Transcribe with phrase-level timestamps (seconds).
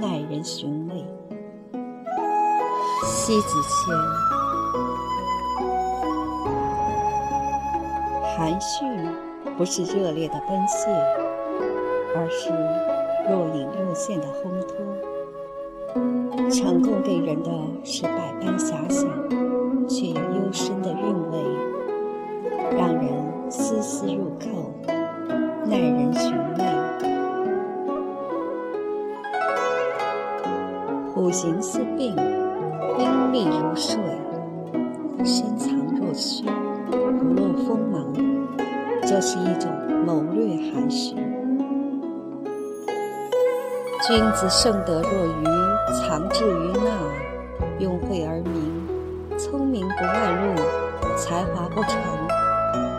[0.00, 1.04] 耐人寻味。
[3.04, 3.96] 西子谦，
[8.36, 8.84] 含蓄
[9.56, 10.88] 不是热烈的奔泻，
[12.14, 12.50] 而是
[13.28, 14.76] 若隐若现的烘托。
[16.48, 17.50] 成功给人的
[17.84, 19.10] 是百般遐想，
[19.88, 21.42] 却又幽深的韵味，
[22.76, 24.46] 让人丝丝入扣，
[25.66, 26.47] 耐人寻味。
[31.28, 32.16] 五行似病。
[32.96, 33.98] 兵力如水，
[35.22, 36.42] 深藏若虚，
[36.90, 38.14] 不露锋芒，
[39.02, 39.70] 这是一种
[40.06, 41.16] 谋略含蓄。
[44.06, 45.44] 君子盛德若愚，
[46.00, 46.96] 藏志于纳，
[47.78, 50.54] 用晦而明，聪明不外露，
[51.14, 51.92] 才华不成，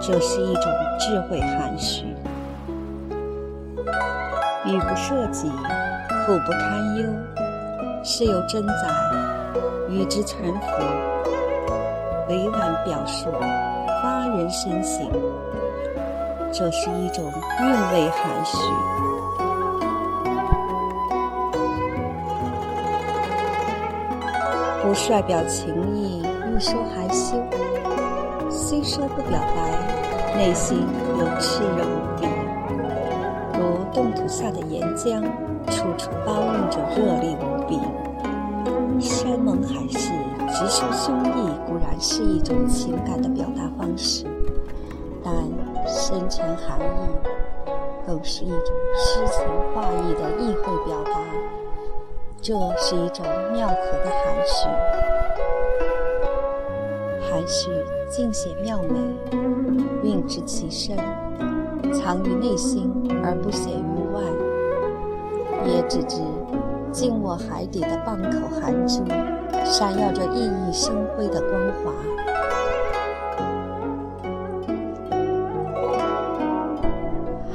[0.00, 0.64] 这是一种
[1.00, 2.06] 智慧含蓄。
[4.64, 5.48] 语不涉己，
[6.24, 7.04] 苦不堪忧，
[8.02, 8.72] 是有真宰。
[9.88, 10.60] 与之沉浮，
[12.28, 13.30] 委婉表述，
[14.02, 15.06] 发人深省，
[16.50, 17.22] 这是一种
[17.60, 18.56] 韵味含蓄。
[24.82, 27.36] 不帅表情意，欲说害羞，
[28.50, 30.86] 虽说不表白，内心
[31.18, 32.26] 又炽热无比，
[33.58, 35.22] 如冻土下的岩浆，
[35.66, 37.36] 处处包蕴着热力
[37.68, 37.78] 比。
[39.00, 40.12] 山盟海誓、
[40.48, 44.24] 直抒胸臆，固然是一种情感的表达方式，
[45.24, 45.34] 但
[45.88, 47.10] 深沉含义
[48.06, 48.58] 更是一种
[48.96, 51.20] 诗情画意的意会表达。
[52.40, 54.68] 这是一种妙合的含蓄，
[57.28, 57.70] 含蓄
[58.08, 58.98] 尽显妙美，
[60.04, 60.96] 蕴之其深，
[61.92, 62.92] 藏于内心
[63.24, 64.22] 而不显于外，
[65.66, 66.22] 也只知。
[66.92, 69.02] 静卧海底的蚌口寒珠，
[69.64, 71.90] 闪耀着熠熠生辉的光华。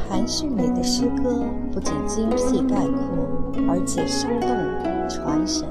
[0.09, 3.27] 韩旭美的诗歌不仅精辟概括，
[3.69, 4.49] 而且生动
[5.07, 5.67] 传神，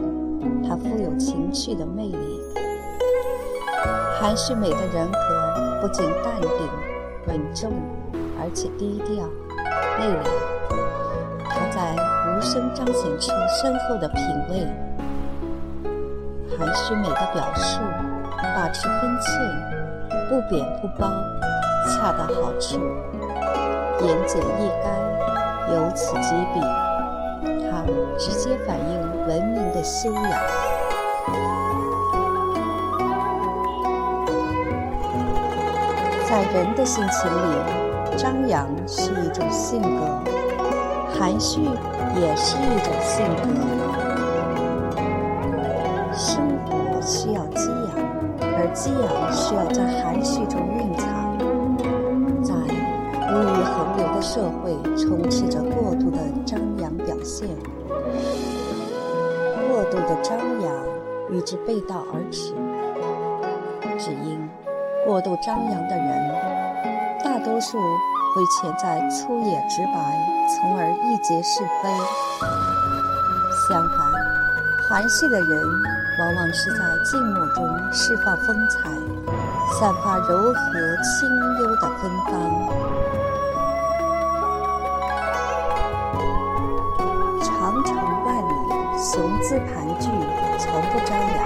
[0.62, 2.40] 它富有情趣的魅力。
[4.20, 6.50] 韩旭美的人格不仅淡定
[7.26, 7.72] 稳重，
[8.38, 9.26] 而且低调
[9.98, 11.05] 内敛。
[11.76, 11.94] 它在。
[12.26, 14.20] 无声彰显出深厚的品
[14.50, 14.66] 味，
[16.58, 17.80] 含蓄美的表述，
[18.54, 19.26] 把持分寸，
[20.28, 21.08] 不贬不褒，
[21.88, 22.78] 恰到好处，
[24.02, 26.60] 言简意赅，由此及彼，
[27.70, 27.86] 它
[28.18, 30.22] 直接反映文明的修养。
[36.28, 40.35] 在人的性情里，张扬是一种性格。
[41.18, 43.48] 含蓄也是一种性格。
[46.12, 47.90] 生活需要激扬，
[48.40, 51.04] 而激扬需要在含蓄中蕴藏。
[52.42, 57.48] 在物欲横流的社会，充斥着过度的张扬表现。
[59.68, 60.72] 过度的张扬
[61.30, 62.54] 与之背道而驰，
[63.98, 64.48] 只因
[65.06, 67.78] 过度张扬的人，大多数。
[68.36, 69.98] 会潜在粗野直白，
[70.46, 71.88] 从而一结是非。
[73.66, 73.98] 相反，
[74.86, 75.62] 含蓄的人
[76.20, 78.90] 往往是在静默中释放风采，
[79.80, 80.52] 散发柔和
[81.02, 81.26] 清
[81.60, 82.34] 幽的芬芳。
[87.40, 88.52] 长城万里，
[89.02, 90.12] 雄姿盘踞，
[90.58, 91.40] 从不张扬；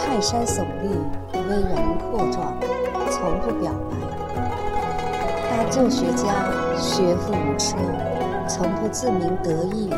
[0.00, 0.98] 泰山耸立，
[1.32, 2.52] 巍然阔壮，
[3.08, 4.15] 从不表白。
[5.56, 6.26] 他作学家
[6.76, 7.78] 学富五车，
[8.46, 9.88] 从不自鸣得意；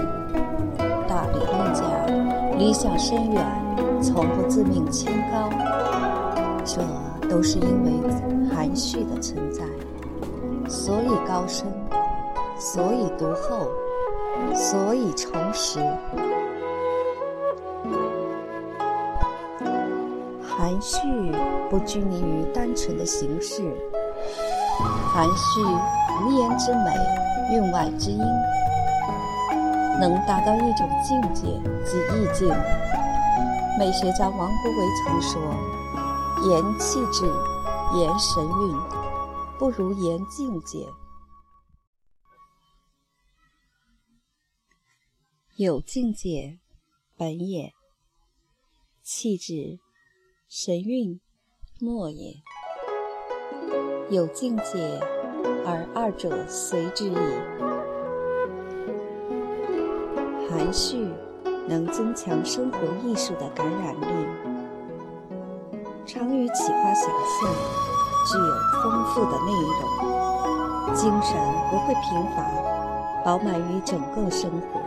[1.08, 1.82] 大理论家
[2.56, 3.44] 理想深远，
[4.00, 5.50] 从不自命清高。
[6.64, 6.81] 这
[7.28, 7.90] 都是因为
[8.55, 9.64] 含蓄的存在，
[10.69, 11.66] 所以高深，
[12.56, 13.66] 所以独厚，
[14.55, 15.81] 所以充实。
[20.46, 20.99] 含蓄
[21.69, 23.62] 不拘泥于单纯的形式。
[24.78, 25.60] 含蓄
[26.25, 26.94] 无言之美，
[27.52, 28.19] 韵外之音，
[30.00, 31.42] 能达到一种境界
[31.84, 32.48] 及意境。
[33.78, 35.40] 美学家王国维曾说
[36.50, 37.26] ：“言气质，
[37.96, 38.76] 言神韵，
[39.58, 40.86] 不如言境界。
[45.56, 46.58] 有境界，
[47.16, 47.72] 本也；
[49.02, 49.81] 气质，
[50.48, 51.20] 神韵，
[51.81, 52.42] 末也。”
[54.10, 54.99] 有境界，
[55.66, 57.16] 而二者随之矣。
[60.49, 61.08] 含蓄
[61.66, 64.06] 能增强生活艺术的感染力，
[66.06, 67.52] 常于启发想象，
[68.32, 71.37] 具有丰富的内容，精神
[71.70, 72.43] 不会贫乏，
[73.22, 74.81] 饱满于整个生活。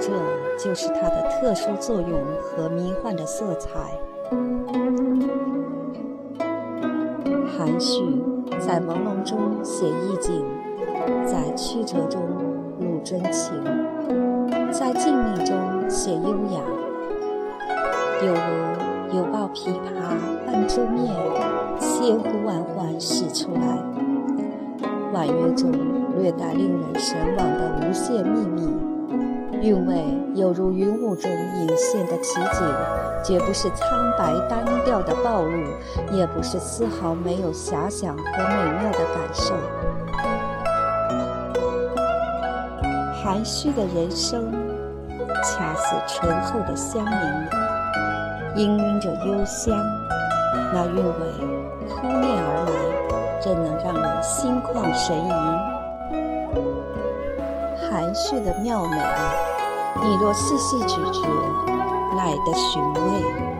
[0.00, 0.10] 这
[0.58, 3.96] 就是它的特殊作用和迷幻的色彩。
[7.64, 8.02] 含蓄
[8.58, 10.44] 在朦胧中写意境，
[11.24, 12.20] 在曲折中
[12.80, 13.54] 露真情，
[14.72, 16.60] 在静谧中写优雅，
[18.24, 21.14] 有如犹抱琵琶半遮面，
[21.78, 23.78] 千呼万唤始出来。
[25.12, 25.70] 婉约中
[26.18, 28.76] 略带令人神往的无限秘密，
[29.62, 30.04] 韵味
[30.34, 32.66] 犹如云雾中隐现的奇景。
[33.24, 33.86] 绝不是苍
[34.18, 35.52] 白单调的暴露，
[36.10, 39.54] 也不是丝毫没有遐想和美妙的感受。
[43.22, 44.52] 含蓄的人生，
[45.44, 47.48] 恰似醇厚的香茗，
[48.56, 49.78] 氤氲着幽香。
[50.74, 51.12] 那韵味
[51.88, 55.71] 扑面而来，真能让人心旷神怡。
[57.92, 58.96] 含蓄的妙美，
[60.02, 61.20] 你若细细咀嚼。
[62.16, 63.51] 耐得寻味。